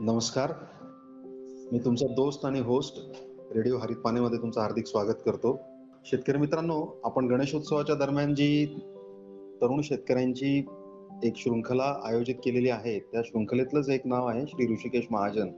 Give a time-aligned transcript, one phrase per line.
[0.00, 0.52] नमस्कार.
[1.72, 2.98] मी तुमचा दोस्त आणि होस्ट
[3.54, 5.60] रेडिओ हरित पानेमध्ये तुमचं हार्दिक स्वागत करतो.
[6.04, 8.66] शेतकरी मित्रांनो आपण गणेशोत्सवाच्या दरम्यान जी
[9.62, 10.66] तरुण शेतकऱ्यांची
[11.24, 15.48] एक शृंखला आयोजित केलेली आहे त्या शृंखलेतलंच एक नाव आहे श्री ऋषिकेश महाजन.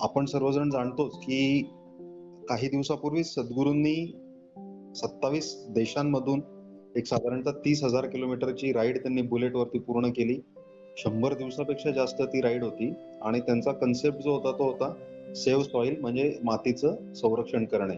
[0.00, 1.62] आपण सर्वजण जाणतोच की
[2.48, 4.06] काही दिवसापूर्वी सद्गुरूंनी
[4.96, 6.40] सत्तावीस देशांमधून
[6.96, 10.40] एक साधारणतः तीस हजार किलोमीटरची राईड त्यांनी बुलेटवरती पूर्ण केली.
[10.96, 12.94] शंभर दिवसापेक्षा जास्त ती राईड होती.
[13.22, 14.92] आणि त्यांचा कन्सेप्ट जो होता तो होता
[15.34, 17.94] सेव्ह सॉइल म्हणजे मातीचं संरक्षण करणे.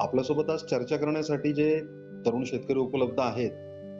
[0.00, 1.80] आपल्यासोबत आज चर्चा करण्यासाठी जे
[2.26, 3.50] तरुण शेतकरी उपलब्ध आहेत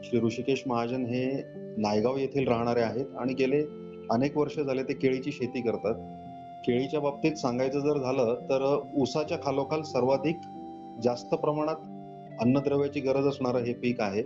[0.03, 1.43] श्री ऋषिकेश महाजन हे
[1.77, 3.63] नायगाव येथील राहणारे आहेत आणि गेले
[4.11, 5.93] अनेक वर्ष झाले ते केळीची शेती करतात.
[6.65, 10.35] केळीच्या बाबतीत सांगायचं जर झालं तर ऊसाच्या खालोखाल सर्वाधिक
[11.03, 11.75] जास्त प्रमाणात
[12.41, 14.23] अन्नद्रव्याची गरज असणारं हे पीक आहे.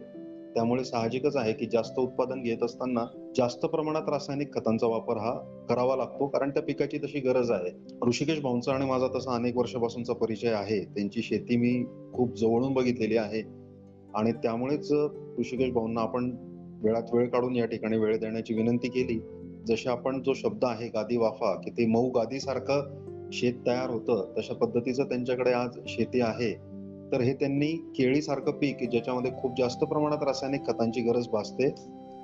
[0.53, 5.95] त्यामुळे साहजिकच आहे की जास्त उत्पादन घेत असताना जास्त प्रमाणात रासायनिक खतांचा वापर हा करावा
[5.95, 7.97] लागतो कारण त्या पिकाची तशी गरज आहे.
[8.07, 10.85] ऋषिकेश भाऊंचा आणि माझा तसा अनेक वर्षापासूनचा परिचय आहे.
[10.85, 13.41] त्यांची शेती मी खूप जवळून बघितलेली आहे.
[14.15, 14.91] आणि त्यामुळेच
[15.39, 16.31] ऋषिकेश भाऊंना आपण
[16.83, 19.19] वेळात वेळ काढून या ठिकाणी वेळ देण्याची विनंती केली.
[19.67, 24.53] जसे आपण जो शब्द आहे गादी वाफा की ते मऊ गादीसारखं शेत तयार होतं तशा
[24.53, 26.53] पद्धतीचं त्यांच्याकडे आज शेती आहे.
[27.11, 31.69] तर हे त्यांनी केळीसारखं पीक ज्याच्यामध्ये खूप जास्त प्रमाणात रासायनिक खतांची गरज भासते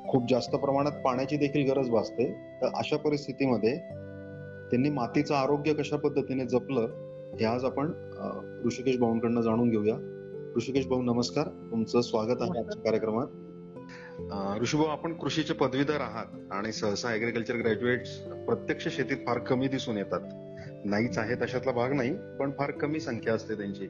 [0.08, 2.32] खूप जास्त प्रमाणात पाण्याची देखील गरज भासते.
[2.62, 3.78] तर अशा परिस्थितीमध्ये
[4.70, 6.88] त्यांनी मातीचं आरोग्य कशा पद्धतीने जपलं
[7.40, 7.92] हे आज आपण
[8.66, 9.96] ऋषिकेश भाऊंकडनं जाणून घेऊया.
[10.58, 11.48] ऋषिकेश भाऊ नमस्कार.
[11.72, 13.28] तुमचं स्वागत आहे आजच्या कार्यक्रमात.
[14.62, 18.08] ऋषिभाऊ आपण कृषीचे पदवीधर आहात आणि सहसा ऍग्रिकल्चर ग्रॅज्युएट
[18.46, 20.20] प्रत्यक्ष शेतीत फार कमी दिसून येतात.
[20.86, 23.88] नाहीच आहे तशातला भाग नाही पण फार कमी संख्या असते त्यांची.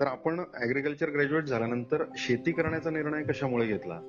[0.00, 4.00] तर आपण ऍग्रिकल्चर ग्रॅज्युएट झाल्यानंतर शेती करण्याचा निर्णय कशामुळे घेतला?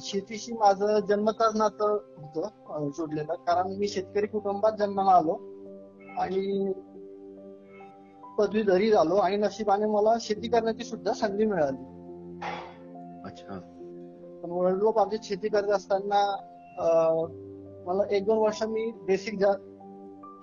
[0.00, 3.34] शेतीशी माझं जन्मताच नातं होतं जोडलेलं.
[3.46, 5.34] कारण मी शेतकरी कुटुंबात जन्माला आलो
[6.18, 6.72] आणि
[8.38, 11.84] पदवीधरी झालो आणि नशिबाने मला शेती करण्याची सुद्धा संधी मिळाली.
[13.24, 13.58] अच्छा.
[14.42, 16.22] पण वडिलोपार्जित शेती करत असताना
[17.86, 19.44] मला एक दोन वर्ष मी बेसिक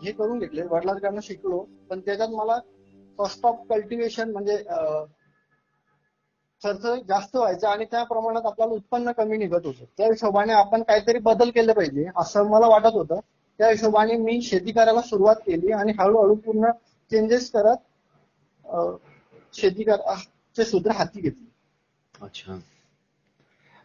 [0.04, 1.60] हे करून घेतले वडिलांकडनं शिकलो.
[1.90, 2.58] पण त्याच्यात मला
[3.20, 4.58] कॉस्ट ऑफ कल्टिवेशन म्हणजे
[6.62, 9.84] खर्च जास्त व्हायचा आणि त्या प्रमाणात आपल्याला उत्पन्न कमी निघत होतं.
[9.98, 13.20] त्या हिशोबाने आपण काहीतरी बदल केले पाहिजे असं मला वाटत होतं.
[13.60, 16.72] त्या हिशोबाने मी शेती करायला सुरुवात केली आणि हळूहळू पूर्ण
[17.12, 17.78] चेंजेस करत
[19.54, 19.84] शेती
[20.56, 21.46] चे सूत्र हाती घेतली.
[22.22, 22.60] अच्छा.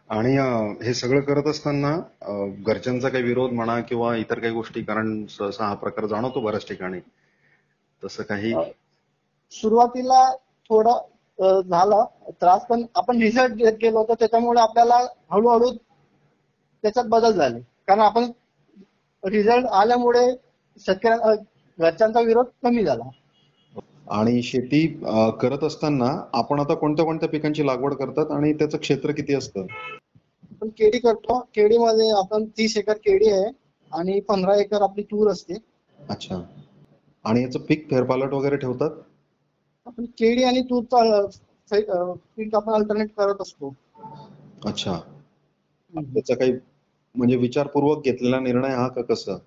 [0.09, 0.35] आणि
[0.85, 1.95] हे सगळं करत असताना
[2.65, 6.99] घरच्यांचा काही विरोध म्हणा किंवा इतर काही गोष्टी कारण सहसा हा प्रकार जाणवतो बऱ्याच ठिकाणी.
[8.03, 8.53] तसं काही?
[9.51, 10.29] सुरुवातीला
[10.69, 11.01] थोडं
[11.39, 12.03] झालं.
[12.31, 14.97] त्रास पण आपण रिसर्च घेत गेलो होतो त्याच्यामुळे आपल्याला
[15.31, 15.71] हळूहळू
[16.83, 17.59] त्याच्यात बदल झाले.
[17.87, 18.31] कारण आपण
[19.23, 20.29] रिझल्ट आल्यामुळे
[20.79, 21.33] शेतकऱ्या
[21.79, 23.09] घरच्यांचा विरोध कमी झाला.
[24.11, 24.85] आणि शेती
[25.41, 29.65] करत असताना आपण आता कोणत्या कोणत्या पिकांची लागवड करतात आणि त्याचं क्षेत्र किती असतं?
[30.51, 31.39] आपण केळी करतो.
[31.55, 33.51] केळीमध्ये आपण तीस एकर केळी आहे
[33.91, 35.53] आणि पंधरा एकर आपली तूर असते.
[36.09, 36.41] अच्छा.
[37.25, 38.89] आणि याचं पीक फेरपालट वगैरे ठेवतात?
[39.87, 41.25] आपण केळी आणि तूरचा
[42.35, 43.73] पीक आपण अल्टरनेट करत असतो.
[44.65, 44.99] अच्छा.
[45.93, 46.51] त्याचा काही
[47.15, 49.37] म्हणजे विचारपूर्वक घेतलेला निर्णय हा का कसं?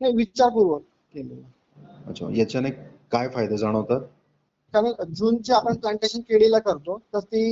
[0.00, 1.46] नाही विचारपूर्वक केलेला.
[2.06, 2.70] अच्छा याच्याने
[3.12, 4.00] काय फायदे जाणवतात?
[4.74, 7.42] कारण जूनची आपण प्लांटेशन केळीला करतो तर ती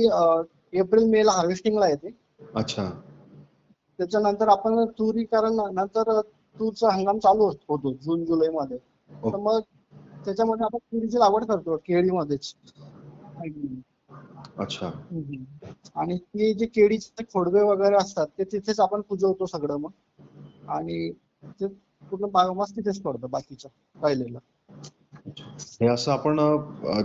[0.73, 2.09] एप्रिल मे ला हार्वेस्टिंगला येते.
[2.55, 2.89] अच्छा.
[3.99, 6.19] त्याच्यानंतर आपण तुरी कारण नंतर
[6.55, 8.77] तूरचा हंगाम चालू होतो जून जुलै मध्ये.
[9.23, 9.59] तर मग
[10.25, 12.53] त्याच्यामध्ये आपण तुरीची लागवड करतो केळीमध्येच.
[14.57, 14.87] अच्छा.
[15.95, 19.89] आणि ती जे केळीचे खोडवे वगैरे असतात ते तिथेच आपण पुजवतो सगळं मग.
[20.67, 21.11] आणि
[21.61, 21.67] ते
[22.11, 23.69] पूर्ण बायोमास तिथेच पडतं बाकीचं
[24.01, 24.39] राहिलेलं.
[25.81, 26.39] हे असं आपण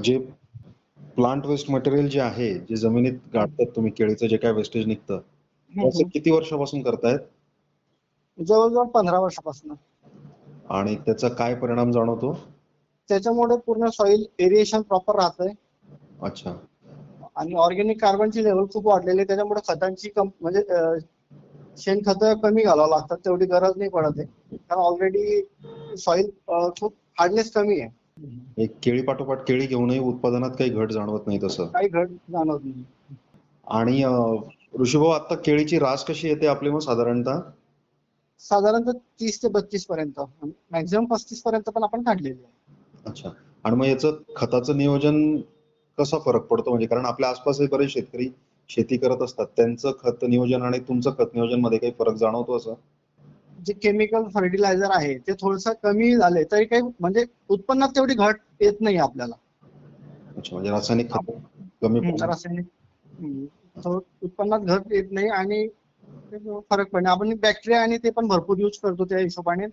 [0.02, 0.18] जे
[1.16, 5.20] प्लांट वेस्ट मटेरियल जे आहे जे जमिनीत गाठतात तुम्ही केळीचं जे काय वेस्टेज निघतं
[6.10, 7.18] किती वर्षापासून करतायत?
[8.38, 9.74] जवळजवळ पंधरा वर्षापासून.
[10.70, 12.32] आणि त्याचा काय परिणाम जाणवतो?
[13.08, 15.52] त्याच्यामुळे पूर्ण सॉइल एरिएशन प्रॉपर राहतंय.
[16.22, 16.54] अच्छा.
[17.36, 20.62] आणि ऑर्गॅनिक कार्बनची लेवल खूप वाढलेली त्याच्यामुळे खतांची म्हणजे
[21.78, 23.16] शेणखत कमी घालावं लागतात.
[23.24, 24.56] तेवढी गरज नाही पडत आहे.
[24.56, 26.30] कारण ऑलरेडी सॉइल
[26.80, 27.90] खूप हार्डनेस कमी आहे.
[28.56, 31.66] एक केळी पाठोपाठ केळी घेऊनही उत्पादनात काही घट जाणवत नाही तसं.
[31.66, 32.84] काही घट जाणवत नाही.
[33.66, 34.02] आणि
[34.80, 37.40] ऋषीभाऊ आता केळीची रास कशी येते आपली मग साधारणतः?
[38.40, 40.20] साधारणतः तीस ते बत्तीस पर्यंत.
[40.70, 42.52] मॅक्झिमम पस्तीस पर्यंत पण आपण काढलेली आहे.
[43.06, 43.30] अच्छा.
[43.64, 45.20] आणि मग याचं खताचं नियोजन
[45.98, 46.70] कसा फरक पडतो?
[46.70, 48.28] म्हणजे कारण आपल्या आसपासही बरेच शेतकरी
[48.70, 49.46] शेती करत असतात.
[49.56, 52.74] त्यांचं खत नियोजन आणि तुमचं खत नियोजनमध्ये काही फरक जाणवतो असं?
[53.58, 58.80] जे केमिकल फर्टिलायझर आहे ते थोडंसं कमी झाले तरी काही म्हणजे उत्पन्नात तेवढी घट येत
[58.80, 59.34] नाही आपल्याला.
[60.36, 61.30] अच्छा म्हणजे रासायनिक खत
[61.82, 62.00] कमी.
[62.20, 62.66] रासायनिक
[64.22, 65.66] उत्पन्नात घट येत नाही आणि
[66.64, 69.66] फरक पडणे आपण बॅक्टेरिया आणि ते पण भरपूर यूज करतो त्या हिशोबाने.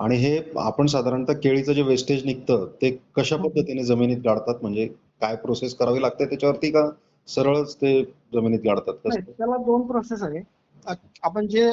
[0.00, 4.54] आणि हे आपण साधारणतः केळीचं जे वेस्टेज निघतं ते कशा पद्धतीने जमिनीत गाडतात?
[4.62, 4.86] म्हणजे
[5.20, 6.24] काय प्रोसेस करावी लागते?
[6.24, 6.88] त्याच्यावरती का
[7.28, 8.02] सरळच ते
[8.34, 8.94] जमिनीत गाडतात?
[9.04, 9.20] नाही?
[9.38, 10.40] त्याला दोन प्रोसेस आहे.
[11.22, 11.68] आपण जे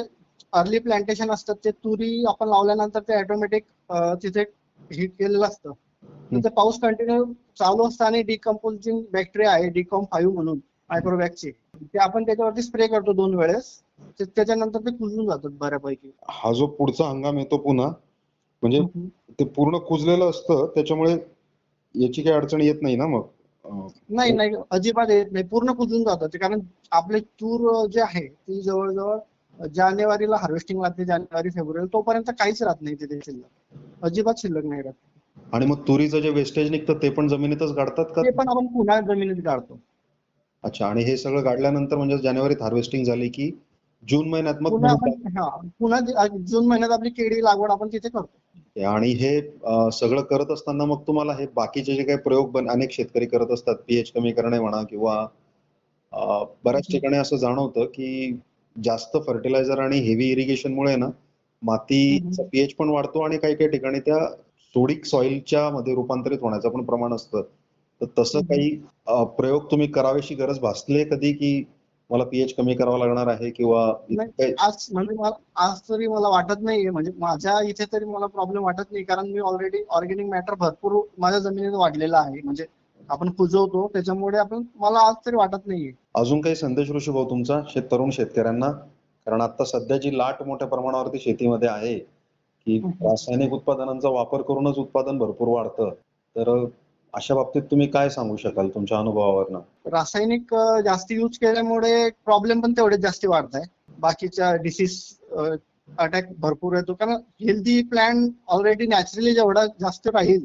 [0.52, 3.64] अर्ली प्लांटेशन असतात ते तुरी आपण लावल्यानंतर ते ऑटोमॅटिक
[4.22, 4.40] तिथे
[4.90, 5.72] हिट केलेलं असतं.
[6.30, 7.24] तिथे पाऊस कंटिन्यू
[7.58, 10.58] चालू असतं आणि डिकम्पोजिंग बॅक्टेरिया आहे डिकॉम फाईव्ह म्हणून
[10.90, 11.50] मायक्रोवॅक्सचे
[11.84, 13.64] ते आपण त्याच्यावरती स्प्रे करतो दोन वेळेस.
[14.20, 16.10] ते- त्याच्यानंतर ते कुजून जातात बऱ्यापैकी.
[16.28, 17.88] हा जो पुढचा हंगाम येतो पुन्हा
[18.62, 18.80] म्हणजे
[19.38, 21.12] ते पूर्ण कुजलेलं असतं त्याच्यामुळे
[21.94, 23.22] याची काही अडचण येत नाही ना मग?
[24.10, 25.44] नाही नाही अजिबात येत नाही.
[25.46, 26.60] पूर्ण कुजून जातात कारण
[26.92, 31.86] आपले तूर जे आहे ती जवळजवळ जानेवारीला हार्वेस्टिंग लागते जानेवारी फेब्रुवारी.
[31.92, 33.46] तोपर्यंत काहीच राहत नाही तिथे शिल्लक.
[34.02, 34.94] अजिबात शिल्लक नाही राहत.
[35.52, 38.22] आणि मग तुरीचं जे वेस्टेज निघतं ते पण जमिनीतच गाडतात का?
[38.22, 39.78] ते पण आपण पुन्हा जमिनीत गाळतो
[40.64, 43.50] अच्छा आणि हे सगळं गाडल्यानंतर म्हणजे जानेवारीत हार्वेस्टिंग झाली की
[44.04, 45.48] जून महिन्यात मग पुन्हा भुईमुग आपण हा
[45.80, 48.84] पुन्हा जे- जून महिन्यात आपली केळी लागवड आपण तिथे करतो.
[48.86, 52.90] आणि हे अं, सगळं करत असताना मग तुम्हाला हे बाकीचे जे काही प्रयोग बन- अनेक
[52.92, 55.26] शेतकरी करत असतात पीएच कमी करणे म्हणा किंवा
[56.12, 58.32] अं, बऱ्याच ठिकाणी असं जाणवतं की
[58.76, 61.06] जास्त फर्टिलायझर आणि हेवी इरिगेशन मुळे ना
[61.62, 64.18] मातीचा पीएच पण वाढतो आणि काही काही ठिकाणी त्या
[64.74, 67.42] सोडिक सॉइलच्या मध्ये रूपांतरित होण्याचं पण प्रमाण असतं
[68.00, 68.48] तर तसं हम्म.
[68.48, 68.70] काही
[69.06, 71.62] अं, प्रयोग तुम्ही करावीशी गरज भासली कधी की
[72.10, 73.82] मला पीएच कमी करावा लागणार आहे किंवा
[74.58, 76.90] आज म्हणजे आज तरी मला वाटत नाहीये.
[76.90, 79.04] म्हणजे माझ्या इथे तरी मला प्रॉब्लेम वाटत नाही.
[79.04, 82.40] कारण मी ऑलरेडी ऑर्गॅनिक मॅटर भरपूर माझ्या जमिनीत वाढलेला आहे.
[82.44, 82.64] म्हणजे
[83.08, 85.92] आपण कुजवतो त्याच्यामुळे आपण मला आज तरी वाटत नाहीये.
[86.14, 87.60] अजून काही संदेश ऋषी भाऊ तुमचा?
[87.68, 88.70] शेत तरुण शेतकऱ्यांना?
[89.26, 92.78] कारण आता सध्याची लाट मोठ्या प्रमाणावरती शेतीमध्ये आहे की.
[92.78, 95.90] रासायनिक उत्पादनांचा वापर करूनच उत्पादन भरपूर वाढतं.
[96.36, 96.64] तर
[97.14, 99.60] अशा बाबतीत तुम्ही काय सांगू शकाल तुमच्या अनुभवावरनं?
[99.92, 103.64] रासायनिक जास्त यूज केल्यामुळे प्रॉब्लेम पण तेवढेच जास्त वाढत आहे
[103.98, 105.00] बाकीच्या डिसीज
[105.98, 106.94] अटॅक भरपूर येतो.
[106.94, 110.44] कारण हेल्दी प्लॅन ऑलरेडी नॅचरली जेवढा जास्त राहील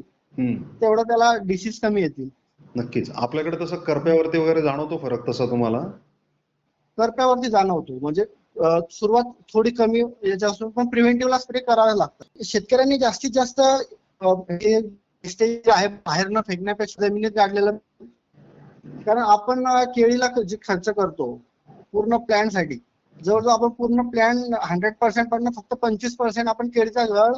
[0.80, 2.28] तेवढं त्याला डिसीज कमी येतील.
[2.76, 3.10] नक्कीच.
[3.14, 5.80] आपल्याकडे तसं करप्यावरती वगैरे जाणवतो फरक तसा तुम्हाला?
[6.98, 7.98] करप्यावरती जाणवतो.
[7.98, 8.24] म्हणजे
[8.90, 13.60] सुरुवात थोडी कमी याच्यापासून पण प्रिव्हेंटिव्हला स्प्रे करावे लागतात शेतकऱ्यांनी जास्तीत जास्त
[15.24, 17.76] wastage आहे बाहेर न फेकण्यापेक्षा जमिनीत गाडलेलं.
[19.06, 21.26] कारण आपण केळीला जे खर्च करतो
[21.92, 22.78] पूर्ण प्लॅनसाठी
[23.16, 27.32] जवळजवळ आपण पूर्ण प्लॅन हंड्रेड पर्सेंट पण फक्त पंचवीस पर्सेंट आपण केळीचा गळ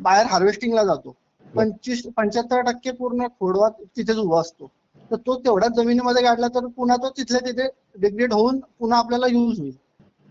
[0.00, 1.14] बाहेर हार्वेस्टिंगला जातो.
[1.54, 4.70] पंचवीस पंच्याहत्तर टक्के पूर्ण खोडवा तिथेच उभा असतो.
[5.10, 9.60] तर तो तेवढ्याच जमिनीमध्ये गाडला तर पुन्हा तो तिथल्या तिथे डिग्रेड होऊन पुन्हा आपल्याला युज
[9.60, 9.76] होईल.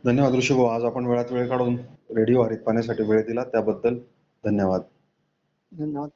[0.03, 0.65] धन्यवाद ऋषी भाऊ.
[0.65, 1.75] आज आपण वेळात वेळ काढून
[2.17, 3.44] रेडिओ हरित पाण्यासाठी वेळ दिला.
[3.44, 3.97] त्याबद्दल
[4.44, 4.81] धन्यवाद.
[5.71, 6.09] धन्यवाद.